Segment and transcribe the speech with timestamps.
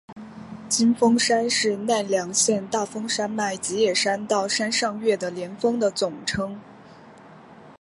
[0.67, 6.59] 金峰山是奈良县大峰山脉吉野山到山上岳的连峰的总称。